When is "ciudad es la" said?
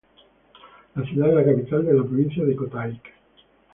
1.05-1.45